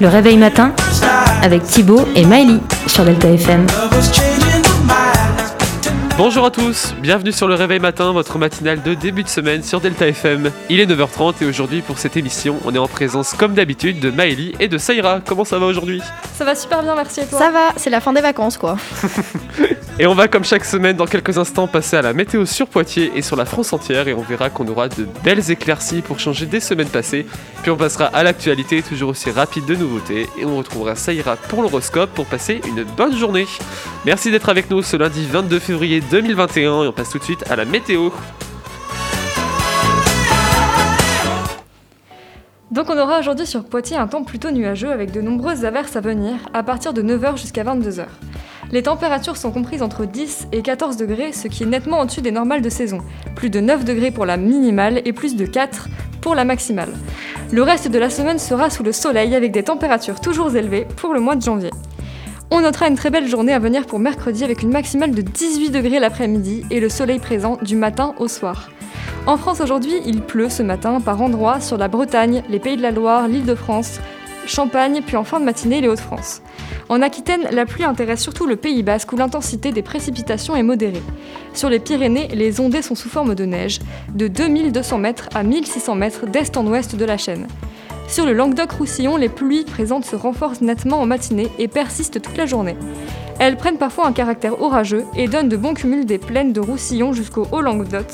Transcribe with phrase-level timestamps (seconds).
[0.00, 0.72] Le réveil matin
[1.42, 3.66] avec Thibaut et Miley sur Delta FM.
[6.16, 9.80] Bonjour à tous, bienvenue sur le Réveil Matin, votre matinale de début de semaine sur
[9.80, 10.50] Delta FM.
[10.70, 14.10] Il est 9h30 et aujourd'hui pour cette émission, on est en présence comme d'habitude de
[14.10, 15.20] Maëlie et de Saïra.
[15.26, 16.02] Comment ça va aujourd'hui?
[16.34, 17.38] Ça va super bien, merci et toi?
[17.38, 18.76] Ça va, c'est la fin des vacances quoi.
[20.02, 23.12] Et on va comme chaque semaine dans quelques instants passer à la météo sur Poitiers
[23.16, 26.46] et sur la France entière et on verra qu'on aura de belles éclaircies pour changer
[26.46, 27.26] des semaines passées.
[27.60, 31.60] Puis on passera à l'actualité toujours aussi rapide de nouveautés et on retrouvera Saïra pour
[31.60, 33.44] l'horoscope pour passer une bonne journée.
[34.06, 37.44] Merci d'être avec nous ce lundi 22 février 2021 et on passe tout de suite
[37.50, 38.08] à la météo.
[42.70, 46.00] Donc on aura aujourd'hui sur Poitiers un temps plutôt nuageux avec de nombreuses averses à
[46.00, 48.06] venir à partir de 9h jusqu'à 22h.
[48.72, 52.30] Les températures sont comprises entre 10 et 14 degrés, ce qui est nettement au-dessus des
[52.30, 52.98] normales de saison.
[53.34, 55.88] Plus de 9 degrés pour la minimale et plus de 4
[56.20, 56.92] pour la maximale.
[57.50, 61.14] Le reste de la semaine sera sous le soleil avec des températures toujours élevées pour
[61.14, 61.70] le mois de janvier.
[62.52, 65.70] On notera une très belle journée à venir pour mercredi avec une maximale de 18
[65.70, 68.70] degrés l'après-midi et le soleil présent du matin au soir.
[69.26, 72.82] En France aujourd'hui, il pleut ce matin par endroits sur la Bretagne, les Pays de
[72.82, 74.00] la Loire, l'île de France,
[74.46, 76.42] Champagne, puis en fin de matinée les Hauts-de-France.
[76.88, 81.02] En Aquitaine, la pluie intéresse surtout le Pays Basque où l'intensité des précipitations est modérée.
[81.54, 83.78] Sur les Pyrénées, les ondées sont sous forme de neige,
[84.14, 87.46] de 2200 mètres à 1600 mètres d'est en ouest de la chaîne.
[88.08, 92.46] Sur le Languedoc-Roussillon, les pluies présentes se renforcent nettement en matinée et persistent toute la
[92.46, 92.76] journée.
[93.38, 97.12] Elles prennent parfois un caractère orageux et donnent de bons cumuls des plaines de Roussillon
[97.12, 98.06] jusqu'au Haut-Languedoc,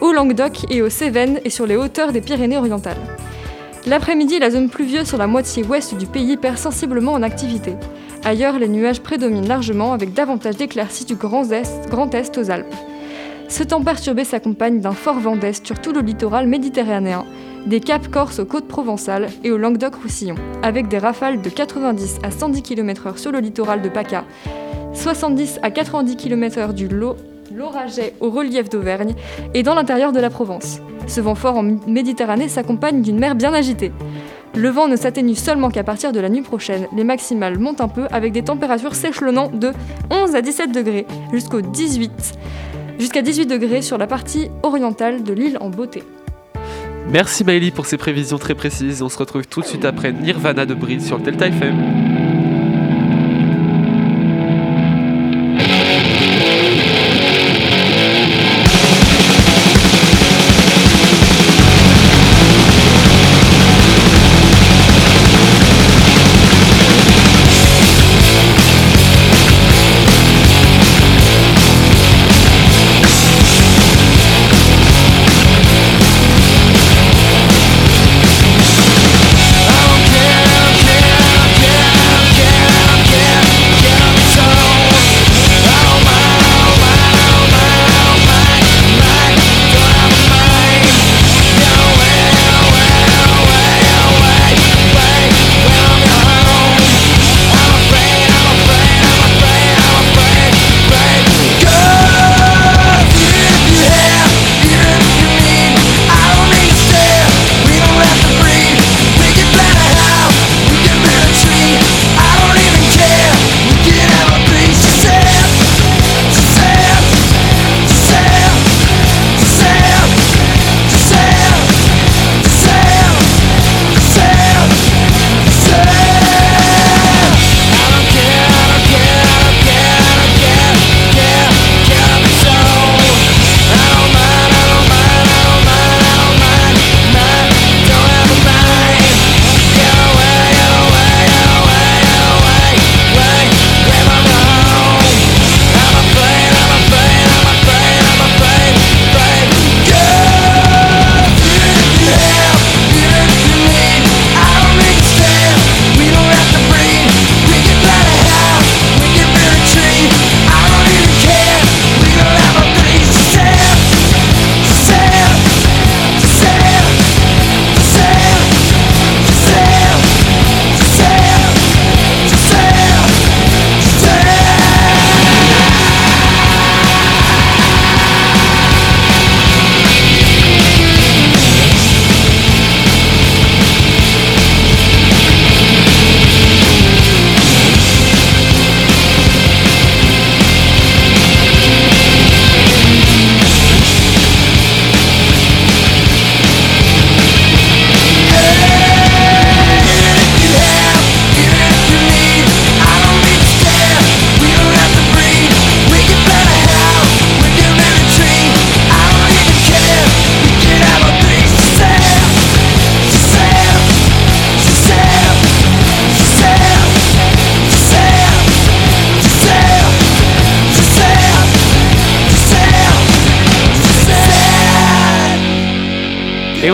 [0.00, 2.96] au Languedoc et aux Cévennes et sur les hauteurs des Pyrénées orientales.
[3.86, 7.76] L'après-midi, la zone pluvieuse sur la moitié ouest du pays perd sensiblement en activité.
[8.24, 12.74] Ailleurs, les nuages prédominent largement avec davantage d'éclaircies du Grand Est, aux Alpes.
[13.48, 17.24] Ce temps perturbé s'accompagne d'un fort vent d'Est sur tout le littoral méditerranéen,
[17.66, 22.30] des caps corses aux côtes provençales et au Languedoc-Roussillon, avec des rafales de 90 à
[22.30, 24.24] 110 km/h sur le littoral de PACA,
[24.92, 26.86] 70 à 90 km/h du
[27.54, 29.14] Lauragais au relief d'Auvergne
[29.54, 30.80] et dans l'intérieur de la Provence.
[31.06, 33.92] Ce vent fort en Méditerranée s'accompagne d'une mer bien agitée.
[34.54, 36.86] Le vent ne s'atténue seulement qu'à partir de la nuit prochaine.
[36.96, 39.72] Les maximales montent un peu avec des températures s'échelonnant de
[40.10, 42.10] 11 à 17 degrés jusqu'au 18
[42.98, 46.02] jusqu'à 18 degrés sur la partie orientale de l'île en beauté.
[47.08, 49.02] Merci Maëlie pour ces prévisions très précises.
[49.02, 52.19] On se retrouve tout de suite après Nirvana de Brid sur Delta FM.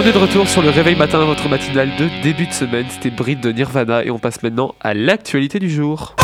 [0.08, 2.86] Est de retour sur le réveil matin, votre matinale de début de semaine.
[2.90, 6.14] C'était Brit de Nirvana et on passe maintenant à l'actualité du jour.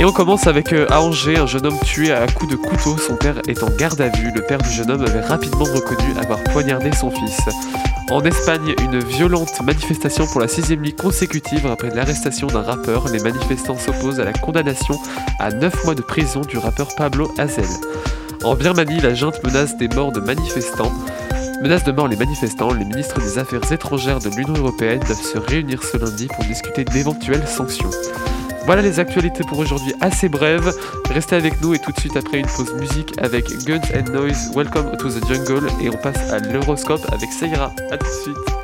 [0.00, 2.96] Et on commence avec euh, à Angers, un jeune homme tué à coups de couteau.
[2.98, 4.32] Son père est en garde à vue.
[4.34, 7.40] Le père du jeune homme avait rapidement reconnu avoir poignardé son fils.
[8.10, 13.06] En Espagne, une violente manifestation pour la sixième nuit consécutive après l'arrestation d'un rappeur.
[13.12, 14.98] Les manifestants s'opposent à la condamnation
[15.38, 17.68] à 9 mois de prison du rappeur Pablo Hazel.
[18.44, 20.92] En Birmanie, la junte menace des morts de manifestants.
[21.62, 25.38] Menace de mort les manifestants, les ministres des Affaires étrangères de l'Union Européenne doivent se
[25.38, 27.90] réunir ce lundi pour discuter d'éventuelles sanctions.
[28.66, 30.72] Voilà les actualités pour aujourd'hui assez brèves.
[31.10, 34.50] Restez avec nous et tout de suite après une pause musique avec Guns and Noise,
[34.56, 37.72] Welcome to the Jungle et on passe à l'horoscope avec Seira.
[37.92, 38.61] A tout de suite.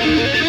[0.00, 0.39] Thank you.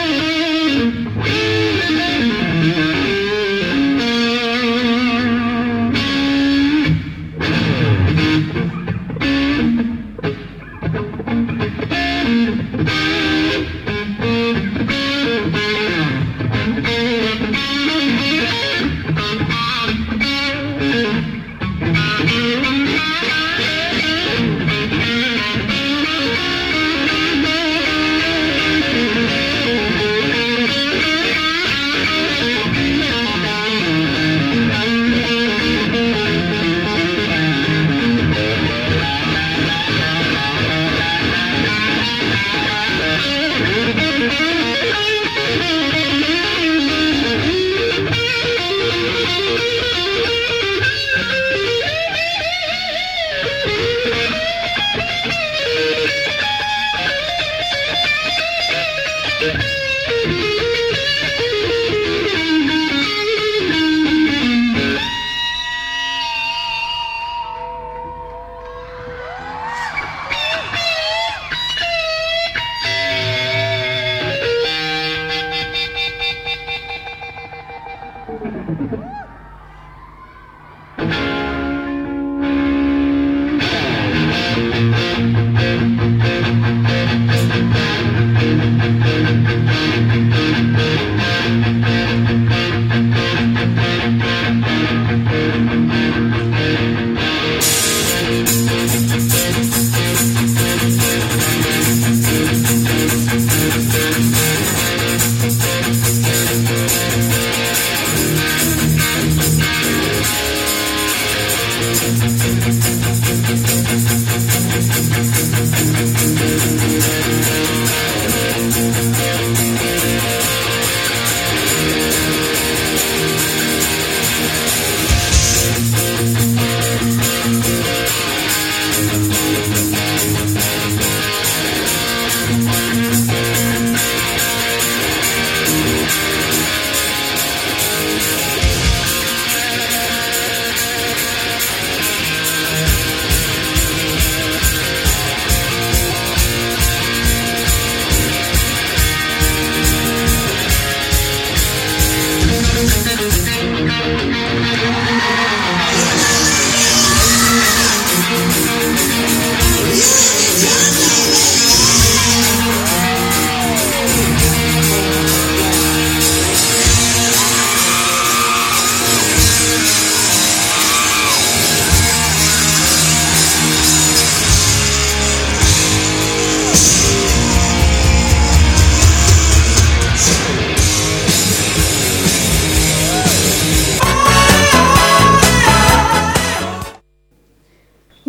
[59.41, 59.70] Yeah.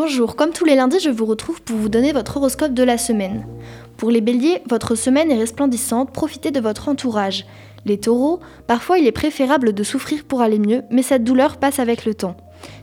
[0.04, 2.98] Bonjour, comme tous les lundis, je vous retrouve pour vous donner votre horoscope de la
[2.98, 3.46] semaine.
[3.96, 7.46] Pour les béliers, votre semaine est resplendissante, profitez de votre entourage.
[7.84, 11.78] Les taureaux, parfois il est préférable de souffrir pour aller mieux, mais cette douleur passe
[11.78, 12.36] avec le temps.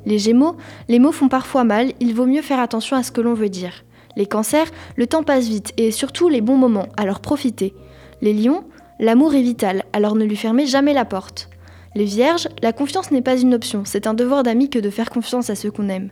[0.06, 0.56] Les gémeaux,
[0.88, 3.50] les mots font parfois mal, il vaut mieux faire attention à ce que l'on veut
[3.50, 3.84] dire.
[4.19, 7.73] Les cancers, le temps passe vite et surtout les bons moments, alors profitez.
[8.21, 8.65] Les lions,
[8.99, 11.49] l'amour est vital, alors ne lui fermez jamais la porte.
[11.95, 15.09] Les vierges, la confiance n'est pas une option, c'est un devoir d'ami que de faire
[15.09, 16.09] confiance à ceux qu'on aime.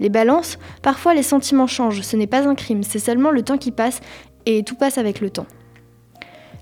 [0.00, 3.58] Les balances, parfois les sentiments changent, ce n'est pas un crime, c'est seulement le temps
[3.58, 4.00] qui passe
[4.46, 5.46] et tout passe avec le temps.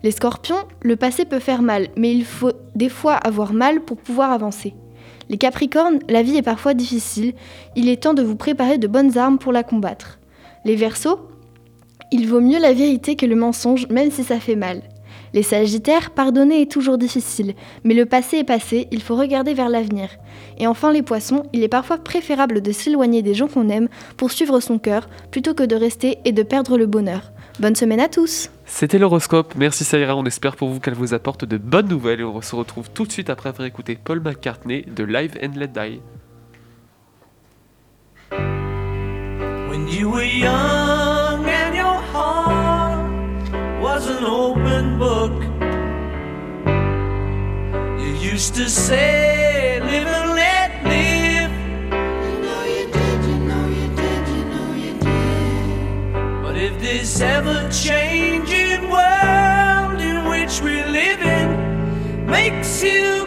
[0.02, 3.96] Les scorpions, le passé peut faire mal, mais il faut des fois avoir mal pour
[3.96, 4.74] pouvoir avancer.
[5.28, 7.34] Les capricornes, la vie est parfois difficile,
[7.76, 10.19] il est temps de vous préparer de bonnes armes pour la combattre.
[10.64, 11.18] Les versos,
[12.12, 14.82] il vaut mieux la vérité que le mensonge, même si ça fait mal.
[15.32, 19.68] Les Sagittaires, pardonner est toujours difficile, mais le passé est passé, il faut regarder vers
[19.68, 20.08] l'avenir.
[20.58, 24.32] Et enfin les Poissons, il est parfois préférable de s'éloigner des gens qu'on aime pour
[24.32, 27.32] suivre son cœur, plutôt que de rester et de perdre le bonheur.
[27.60, 29.54] Bonne semaine à tous C'était l'horoscope.
[29.56, 32.56] Merci Saïra, on espère pour vous qu'elle vous apporte de bonnes nouvelles et on se
[32.56, 36.00] retrouve tout de suite après avoir écouté Paul McCartney de Live and Let Die.
[39.90, 43.10] You were young and your heart
[43.82, 45.32] was an open book,
[48.00, 51.50] you used to say, Live and let live.
[52.24, 56.42] You know you did, you know you did, you know you did.
[56.42, 63.26] But if this ever changing world in which we live in makes you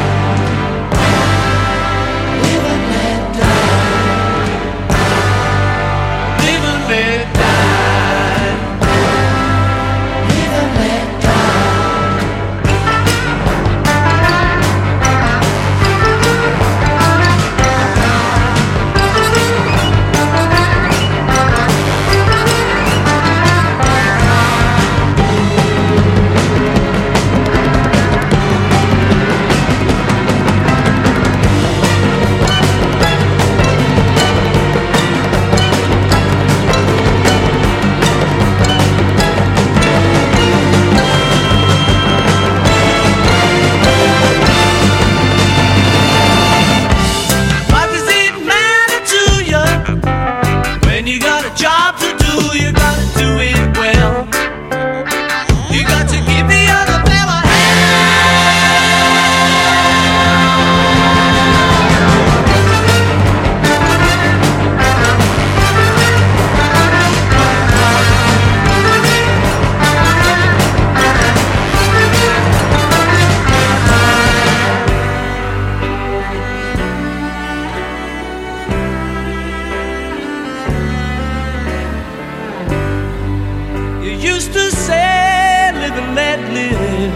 [84.21, 87.13] Used to say, live and let live.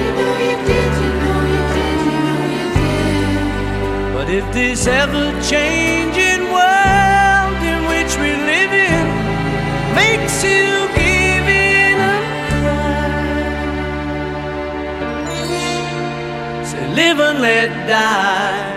[0.00, 4.14] You know you did, you know you did, you know you did.
[4.14, 9.06] But if this ever changing world in which we live in
[9.94, 10.72] makes you
[16.72, 18.71] say, live and let die.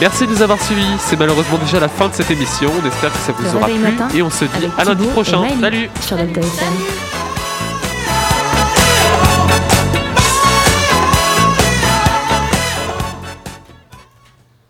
[0.00, 0.96] Merci de nous avoir suivis.
[0.98, 2.70] C'est malheureusement déjà la fin de cette émission.
[2.82, 5.42] On espère que ça vous Le aura plu et on se dit à lundi prochain.
[5.60, 7.09] Salut Sur Delta FM.